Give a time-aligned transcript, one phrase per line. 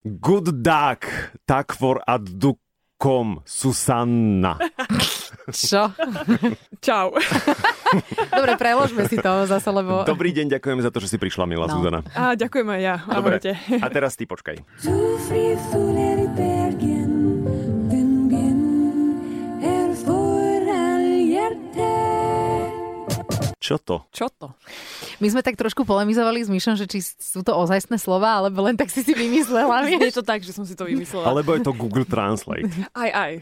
[0.00, 1.04] Good duck,
[1.44, 4.56] tak for addukom Susanna.
[5.52, 5.92] Čo?
[6.86, 7.12] Čau.
[8.40, 10.08] Dobre, preložme si to zase, lebo...
[10.08, 11.76] Dobrý deň, ďakujeme za to, že si prišla, milá No.
[11.76, 12.00] Zuzana.
[12.16, 12.96] A ďakujem aj ja.
[13.04, 13.52] Dobre, Ahojte.
[13.76, 14.56] a teraz ty počkaj.
[23.70, 23.96] Čo to?
[24.10, 24.50] Čo to?
[25.22, 28.74] My sme tak trošku polemizovali s Myšom, že či sú to ozajstné slova, alebo len
[28.74, 31.30] tak si si vymyslela, Je to tak, že som si to vymyslela.
[31.30, 32.66] Alebo je to Google Translate.
[32.98, 33.32] Aj, aj.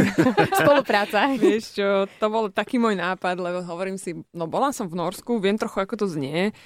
[0.64, 1.36] Spolupráca.
[1.36, 5.36] Vieš čo, to bol taký môj nápad, lebo hovorím si, no bola som v Norsku,
[5.36, 6.56] viem trochu, ako to znie.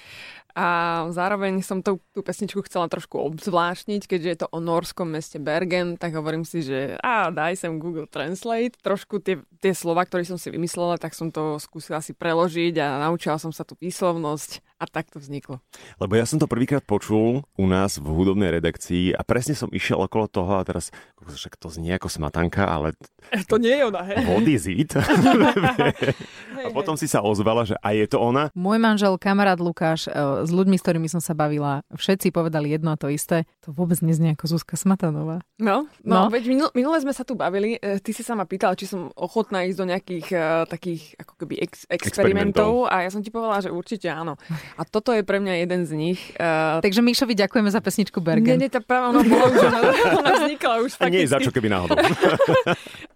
[0.58, 5.38] A zároveň som tú, tú pesničku chcela trošku obzvláštniť, keďže je to o norskom meste
[5.38, 10.26] Bergen, tak hovorím si, že a daj sem Google Translate, trošku tie, tie slova, ktoré
[10.26, 14.66] som si vymyslela, tak som to skúsila si preložiť a naučila som sa tú výslovnosť
[14.78, 15.62] a tak to vzniklo.
[16.02, 19.98] Lebo ja som to prvýkrát počul u nás v hudobnej redakcii a presne som išiel
[19.98, 22.94] okolo toho a teraz, však to znie ako smatanka, ale
[23.50, 24.16] To nie je ona, hej?
[24.26, 24.94] what is it?
[26.66, 28.54] a potom si sa ozvala, že aj je to ona.
[28.54, 30.14] Môj manžel, kamarát Lukáš, e,
[30.48, 33.44] s ľuďmi, s ktorými som sa bavila, všetci povedali jedno a to isté.
[33.62, 35.44] To vôbec neznie ako Zuzka Smatanová.
[35.60, 36.26] No, No.
[36.26, 38.88] no, veď minul, minule sme sa tu bavili, e, ty si sa ma pýtala, či
[38.88, 43.28] som ochotná ísť do nejakých uh, takých ako keby ex, experimentov a ja som ti
[43.28, 44.40] povedala, že určite áno.
[44.74, 46.20] A toto je pre mňa jeden z nich.
[46.38, 48.56] Uh, Takže Míšovi ďakujeme za pesničku nie, Bergen.
[48.56, 49.80] nie, tá práve ona bola už, ona,
[50.16, 51.44] ona vznikla už A nie je za fakticky.
[51.44, 51.96] čo, keby náhodou.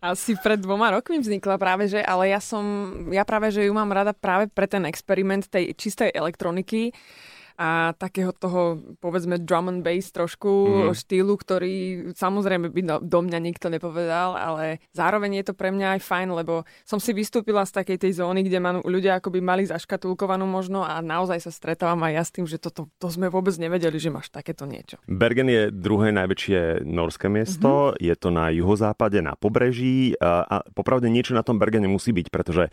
[0.02, 2.62] Asi pred dvoma rokmi vznikla práve, že, ale ja som,
[3.14, 6.90] ja práve, že ju mám rada práve pre ten experiment tej čistej elektroniky
[7.56, 10.94] a takého toho, povedzme, drum and bass trošku mm.
[10.96, 11.74] štýlu, ktorý
[12.16, 16.28] samozrejme by do, do mňa nikto nepovedal, ale zároveň je to pre mňa aj fajn,
[16.32, 20.82] lebo som si vystúpila z takej tej zóny, kde ma ľudia akoby mali zaškatulkovanú možno
[20.82, 24.12] a naozaj sa stretávam aj ja s tým, že toto to sme vôbec nevedeli, že
[24.12, 25.00] máš takéto niečo.
[25.06, 31.08] Bergen je druhé najväčšie norské miesto, je to na juhozápade, na pobreží a, a popravde
[31.08, 32.72] niečo na tom Bergene musí byť, pretože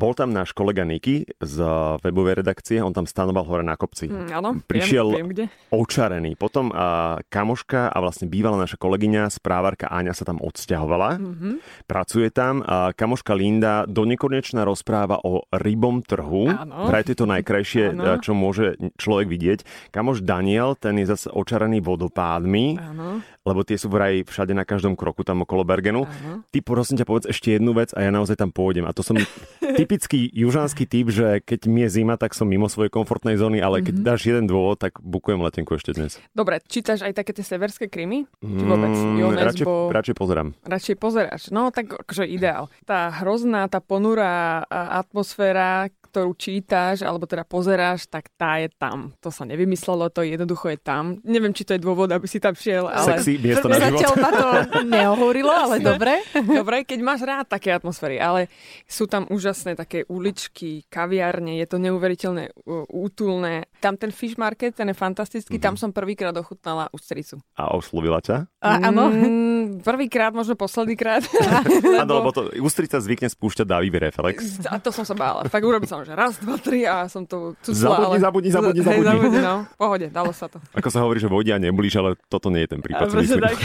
[0.00, 1.56] bol tam náš kolega Niky z
[2.00, 4.08] webovej redakcie, on tam stanoval hore na kopci.
[4.08, 5.44] Mm, áno, Prišiel- viem, viem kde.
[5.70, 6.34] Očarený.
[6.34, 11.16] Potom a, kamoška a vlastne bývalá naša kolegyňa, správarka Áňa sa tam odsťahovala.
[11.16, 11.50] Mhm.
[11.86, 16.50] Pracuje tam a kamoška Linda do nekonečna rozpráva o rybom trhu.
[16.50, 16.86] Áno.
[16.86, 18.02] To je to najkrajšie, Áno.
[18.06, 19.58] a, čo môže človek vidieť.
[19.90, 24.94] Kamoš Daniel, ten je zase očarený vodopádmi, Áno, lebo tie sú vraj všade na každom
[24.94, 26.04] kroku tam okolo Bergenu.
[26.04, 26.42] áno.
[26.48, 28.84] Ty prosím ťa povedz ešte jednu vec a ja naozaj tam pôjdem.
[28.84, 29.16] A to som
[29.80, 33.80] typický južanský typ, že keď mi je zima, tak som mimo svojej komfortnej zóny, ale
[33.80, 34.06] keď Mhm.
[34.06, 36.16] dáš jeden dôvod, tak bukujem letenku ešte dnes.
[36.30, 38.24] Dobre, čítaš aj také tie severské krymy?
[38.38, 38.90] Či vôbec?
[39.14, 40.48] Jo, Mm, radšej, Nesbo- radšej pozerám.
[40.62, 41.42] Radšej pozeráš.
[41.50, 42.66] No tak akože ideál.
[42.82, 49.14] Tá hrozná, tá ponurá atmosféra, ktorú čítaš, alebo teda pozeráš, tak tá je tam.
[49.22, 51.22] To sa nevymyslelo, to jednoducho je tam.
[51.22, 53.22] Neviem, či to je dôvod, aby si tam šiel, ale...
[53.22, 54.02] Sexy miesto na život.
[54.02, 54.48] Zatiaľ ma to
[54.98, 56.18] neohúrilo, ale dobre.
[56.60, 58.50] Dobre, keď máš rád také atmosféry, ale
[58.90, 62.50] sú tam úžasné také uličky, kaviárne, je to neuveriteľné
[62.90, 63.70] útulné.
[63.78, 67.38] Tam ten fish market, ten je fantastický, tam som prvýkrát ochutnala ústricu.
[67.54, 68.50] A oslovila ťa?
[68.60, 69.08] A, áno.
[69.08, 71.24] Mm, prvýkrát, možno posledný krát.
[72.02, 74.60] Áno, lebo to ústrica zvykne spúšťať dávivý reflex.
[74.68, 75.48] A to som sa bála.
[75.48, 77.76] Fakt urobil som, tam, že raz, dva, tri a som to cucla.
[77.76, 78.16] Zabudni, ale...
[78.24, 78.96] zabudni, zabudni, zabudni.
[78.96, 79.56] Hej, zabudni, no.
[79.68, 80.56] V pohode, dalo sa to.
[80.80, 83.12] Ako sa hovorí, že vodia neblíž, ale toto nie je ten prípad.
[83.12, 83.58] Ale tak.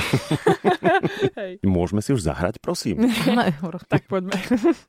[1.40, 1.52] Hej.
[1.64, 3.08] Môžeme si už zahrať, prosím?
[3.08, 4.36] No, tak poďme.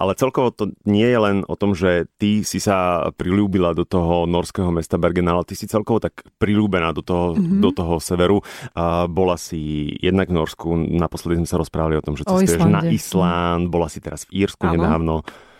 [0.03, 4.27] ale celkovo to nie je len o tom, že ty si sa prilúbila do toho
[4.27, 7.63] norského mesta Bergen, ale ty si celkovo tak prilúbená do toho, mm-hmm.
[7.63, 8.43] do toho severu.
[8.75, 12.67] Uh, bola si jednak v Norsku, naposledy sme sa rozprávali o tom, že cestuješ o
[12.67, 12.75] Islande.
[12.75, 14.75] na Islán, bola si teraz v Írsku Áno.
[14.75, 15.15] nedávno.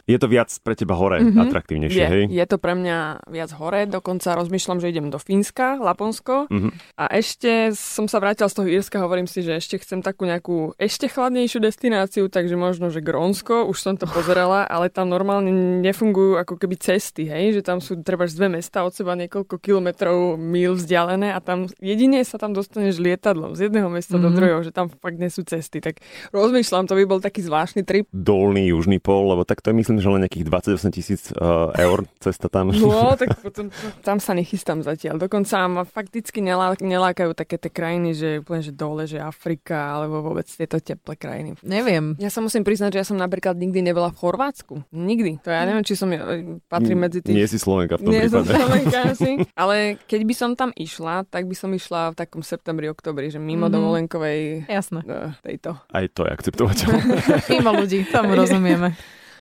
[0.07, 1.43] Je to viac pre teba hore, mm-hmm.
[1.51, 2.25] atraktívnejšie, Je, hej?
[2.31, 6.47] je to pre mňa viac hore, dokonca rozmýšľam, že idem do Fínska, Laponsko.
[6.47, 6.69] Mhm.
[6.95, 10.79] A ešte som sa vrátila z toho Írska, hovorím si, že ešte chcem takú nejakú
[10.79, 15.51] ešte chladnejšiu destináciu, takže možno, že Grónsko, už som to pozerala, ale tam normálne
[15.83, 20.39] nefungujú ako keby cesty, hej, že tam sú treba dve mesta od seba niekoľko kilometrov,
[20.39, 24.25] mil vzdialené a tam jedine sa tam dostaneš lietadlom z jedného mesta mm-hmm.
[24.25, 25.83] do druhého, že tam fakt nie sú cesty.
[25.83, 25.99] Tak
[26.31, 28.07] rozmýšľam, to by bol taký zvláštny trip.
[28.15, 32.05] Dolný južný pol, lebo tak to je myslím, že len nejakých 28 tisíc uh, eur
[32.19, 32.69] cesta tam.
[32.69, 33.69] No, tak potom
[34.01, 35.19] tam sa nechystám zatiaľ.
[35.19, 40.21] Dokonca ma fakticky nelá, nelákajú také tie krajiny, že úplne, že dole, že Afrika, alebo
[40.23, 41.51] vôbec tieto teplé krajiny.
[41.61, 42.15] Neviem.
[42.17, 44.85] Ja sa musím priznať, že ja som napríklad nikdy nebola v Chorvátsku.
[44.89, 45.41] Nikdy.
[45.41, 46.19] To ja neviem, či som e,
[46.65, 47.33] patrí medzi tých...
[47.33, 48.57] Nie si Slovenka v tom Nie som prípade.
[48.57, 49.31] Slovenka asi.
[49.53, 53.39] Ale keď by som tam išla, tak by som išla v takom septembri, oktobri, že
[53.39, 53.73] mimo Mhm.
[53.73, 55.01] dovolenkovej Jasné.
[55.03, 55.75] e, tejto.
[55.89, 57.01] Aj to je akceptovateľné.
[57.49, 58.95] Mimo ľudí, tomu rozumieme.